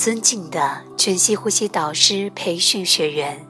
[0.00, 3.46] 尊敬的全息呼吸导师培训学员，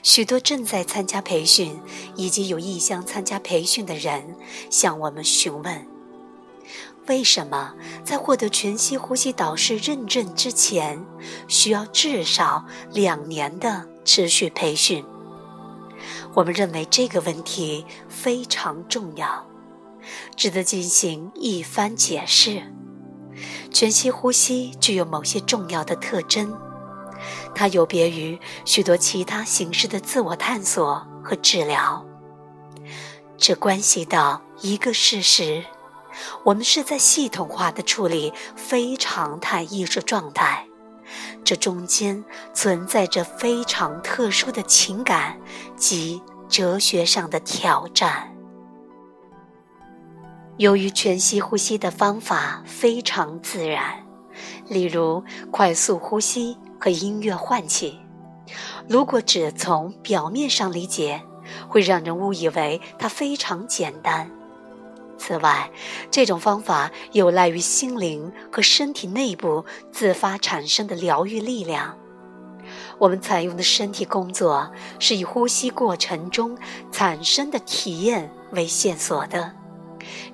[0.00, 1.76] 许多正在参加培训
[2.14, 4.36] 以及有意向参加培训的人
[4.70, 5.88] 向我们询问：
[7.08, 7.74] 为什么
[8.04, 11.04] 在获得全息呼吸导师认证之前，
[11.48, 15.04] 需要至少两年的持续培训？
[16.32, 19.48] 我们认为这个问题非常重要，
[20.36, 22.62] 值得进行一番解释。
[23.70, 26.56] 全息呼吸具有某些重要的特征，
[27.54, 32.04] 它有别于许多其他形式的自我探索和治疗。
[33.36, 35.64] 这关系到一个事实：
[36.44, 40.66] 我们是在系统化的处理非常态意识状态，
[41.42, 45.36] 这中间存在着非常特殊的情感
[45.76, 48.31] 及哲学上的挑战。
[50.58, 54.04] 由于全息呼吸的方法非常自然，
[54.68, 57.98] 例如快速呼吸和音乐唤起，
[58.86, 61.22] 如果只从表面上理解，
[61.68, 64.30] 会让人误以为它非常简单。
[65.16, 65.70] 此外，
[66.10, 71.96] 这种方法有赖于心灵和身体内部自发产生的疗愈力量。
[72.98, 76.56] 我们采用的身体工作是以呼吸过程中
[76.92, 79.61] 产生的体验为线索的。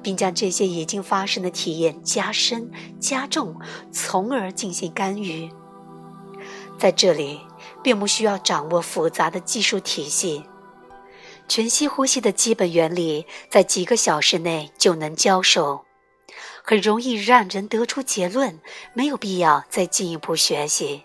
[0.02, 3.60] 并将这些已经发生的体验加深、加重，
[3.92, 5.50] 从而进行干预。
[6.78, 7.40] 在这里，
[7.82, 10.44] 并不需要掌握复杂的技术体系，
[11.48, 15.84] 全息呼吸的基本原理在几个小时内就能教授，
[16.62, 18.60] 很容易让人得出结论，
[18.94, 21.02] 没有必要再进一步学习。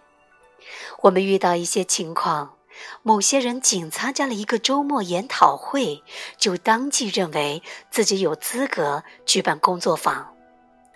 [1.02, 2.53] 我们遇到一些情况。
[3.02, 6.03] 某些人仅参加了一个周末研讨会，
[6.38, 10.36] 就当即认为自己有资格举办工作坊，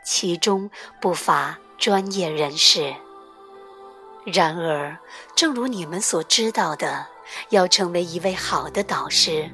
[0.03, 0.69] 其中
[1.01, 2.93] 不乏专业人士。
[4.25, 4.97] 然而，
[5.35, 7.07] 正如你们所知道的，
[7.49, 9.49] 要成为一位好的导师，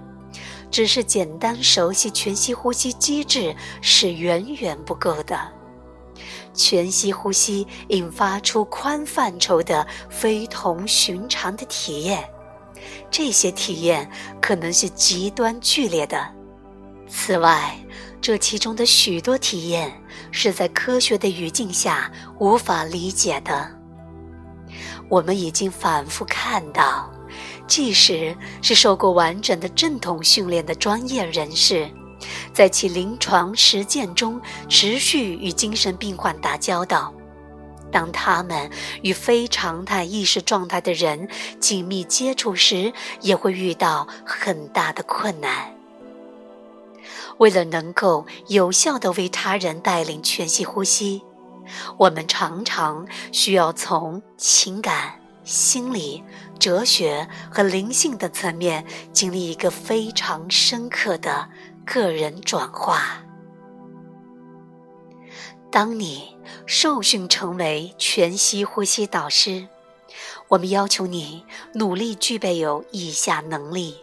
[0.72, 5.52] 只是简单熟悉全息呼吸机制是远远不够的。
[6.54, 12.24] 全息呼吸引发出宽范畴的非同寻常的体验，
[13.10, 14.10] 这些体验
[14.42, 16.26] 可能是极端剧烈的。
[17.08, 17.78] 此外，
[18.22, 19.92] 这其中的许多体验
[20.32, 23.70] 是在科学的语境下无法理解的。
[25.10, 27.12] 我们已经反复看到，
[27.68, 31.90] 即使是受过完整的正统训练的专业人士。
[32.54, 37.14] 在其临床实践中，持续与精神病患打交道。
[37.92, 38.72] 当他们
[39.04, 41.30] 与非常态意识状态的人
[41.60, 42.92] 紧密接触时，
[43.22, 45.76] 也会遇到很大的困难。
[47.38, 51.22] 为了能够有效地为他人带领全息呼吸，
[51.98, 56.24] 我们常常需要从情感、心理、
[56.58, 61.50] 哲学和灵性的层面经历一个非常深刻的。
[61.86, 63.24] 个人转化。
[65.72, 69.68] 当你受训成为全息呼吸导师，
[70.50, 73.98] 我们要求你努力具备有以下能力：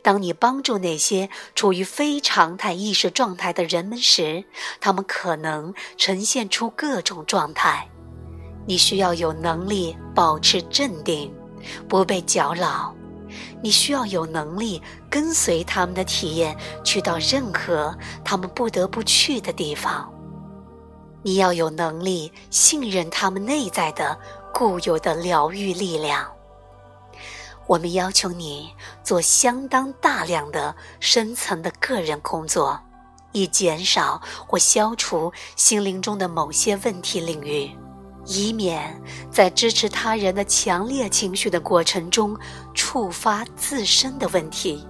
[0.00, 4.44] 当你帮助那些处于非常态意识状态的人们时，
[4.80, 7.88] 他们可能呈现出各种状态。
[8.66, 11.30] 你需要有能力保持镇定，
[11.88, 12.94] 不被搅扰。
[13.62, 20.12] 你需要有能力跟随他们的体验去到任何他们不得不去的地方。
[21.22, 24.18] 你要有能力信任他们内在的
[24.54, 26.26] 固有的疗愈力量。
[27.66, 28.72] 我们要求你
[29.04, 32.80] 做相当大量的深层的个人工作，
[33.32, 37.76] 以减少或消除心灵中的某些问题领域。
[38.28, 38.94] 以免
[39.30, 42.36] 在支持他人的强烈情绪的过程中
[42.74, 44.86] 触发自身的问题。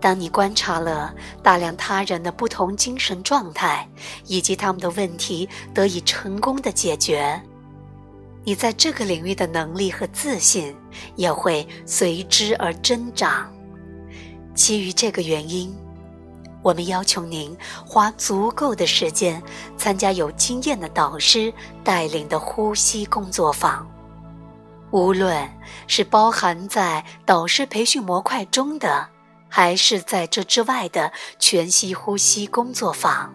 [0.00, 3.88] 当你观察了大量他人的不同精神状态，
[4.26, 7.40] 以及他们的问题得以成功的解决，
[8.44, 10.74] 你在这个领域的能力和自信
[11.14, 13.52] 也会随之而增长。
[14.52, 15.72] 基于这个原因。
[16.62, 17.56] 我们要求您
[17.86, 19.42] 花足够的时间
[19.76, 21.52] 参加有经验的导师
[21.84, 23.88] 带领的呼吸工作坊，
[24.90, 25.48] 无论
[25.86, 29.08] 是包含在导师培训模块中的，
[29.48, 33.34] 还是在这之外的全息呼吸工作坊。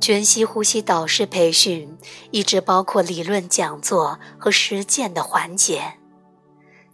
[0.00, 1.98] 全息呼吸导师培训
[2.30, 5.99] 一直包括理论讲座和实践的环节。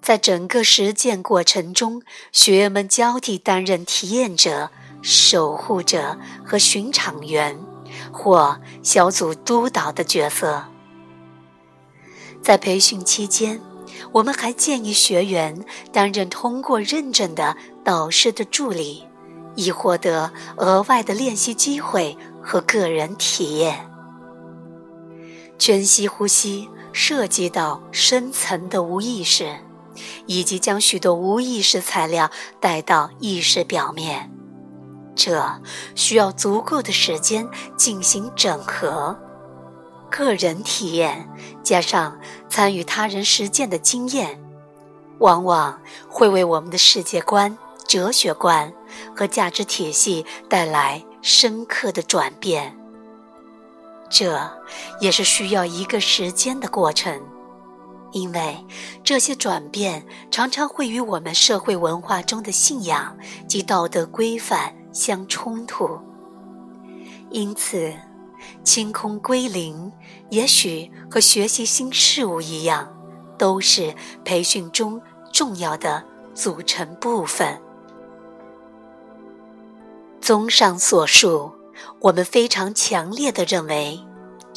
[0.06, 2.00] 在整个实践过程中，
[2.30, 4.70] 学员们交替担任体验者、
[5.02, 7.58] 守护者和巡场员，
[8.12, 10.62] 或小组督导的角色。
[12.40, 13.60] 在培训期间，
[14.12, 19.04] 我们还建议学员担任通过认证的导师的助理，
[19.56, 23.90] 以获得额外的练习机会和个人体验。
[25.58, 29.56] 全息呼吸涉及到深层的无意识，
[30.26, 34.30] 以及将许多无意识材料带到意识表面，
[35.14, 35.60] 这
[35.94, 39.18] 需要足够的时间进行整合。
[40.08, 41.28] 个人体验
[41.62, 44.40] 加上参与他人实践的经验，
[45.18, 47.58] 往往会为我们的世界观、
[47.88, 48.72] 哲学观
[49.16, 52.78] 和价值体系带来深刻的转变。
[54.08, 54.40] 这
[55.00, 57.20] 也是需要一个时间的过程，
[58.16, 58.56] 因为
[59.04, 63.14] 这些转变常常会与我们社会文化中的信仰
[63.46, 66.00] 及道德规范相冲突。
[67.30, 67.92] 因此，
[68.64, 69.92] 清空归零，
[70.30, 72.90] 也许和学习新事物一样，
[73.36, 74.98] 都是培训中
[75.30, 76.02] 重要的
[76.32, 77.60] 组成部分。
[80.22, 81.52] 综上所述。
[82.00, 84.00] 我们非常强烈的认为，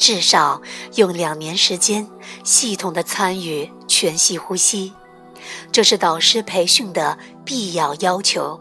[0.00, 0.62] 至少
[0.94, 2.08] 用两年时间
[2.42, 4.94] 系统的参与全息呼吸，
[5.70, 8.58] 这是导师培训的必要要求。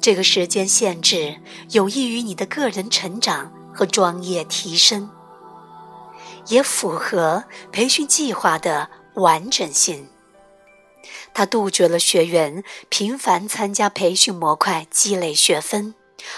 [0.00, 1.40] 这个时间限制
[1.70, 5.08] 有益于你的个人成长和专业提升，
[6.48, 10.08] 也符合培训计划的完整性。
[11.32, 15.94] 它杜绝了学员频繁参加培训模块积累学分。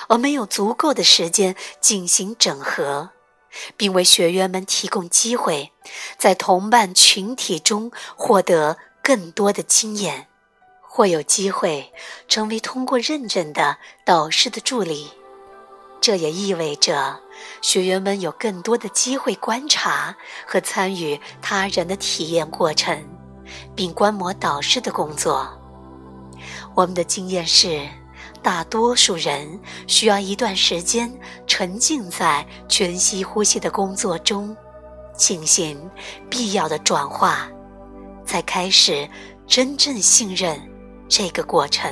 [0.08, 3.10] 而没有足够的时间进行整合，
[3.76, 5.72] 并为学员们提供机会，
[6.18, 10.28] 在同伴群体中获得更多的经验，
[10.80, 11.92] 或有机会
[12.28, 15.10] 成为通过认证的导师的助理。
[16.00, 17.20] 这也意味着
[17.62, 20.16] 学员们有更多的机会观察
[20.46, 23.02] 和参与他人的体验过程，
[23.74, 25.48] 并观摩导师的工作。
[26.74, 27.88] 我们的经验是。
[28.42, 31.12] 大多数人需要一段时间
[31.46, 34.56] 沉浸在全息呼吸的工作中，
[35.16, 35.78] 进行
[36.30, 37.48] 必要的转化，
[38.24, 39.08] 才开始
[39.46, 40.60] 真正信任
[41.08, 41.90] 这个过程。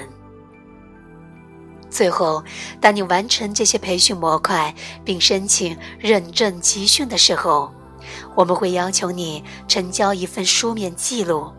[1.90, 2.42] 最后，
[2.80, 7.72] 当你完成这些培训模块并申请认证集训的时候，
[8.34, 11.52] 我们会要求你呈交一份书面记录，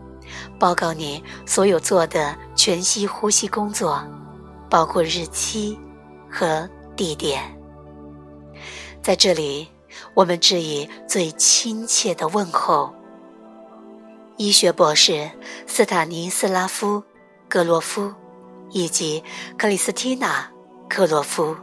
[0.58, 4.06] 报告你所有做的全息呼吸工作。
[4.68, 5.78] 包括日期
[6.30, 7.42] 和地点，
[9.02, 9.68] 在这里，
[10.14, 12.94] 我们致以最亲切的问候。
[14.36, 15.30] 医学博士
[15.66, 16.98] 斯坦尼斯拉夫·
[17.48, 18.12] 格洛夫
[18.70, 19.24] 以及
[19.56, 20.42] 克里斯蒂娜·
[20.88, 21.56] 克洛夫。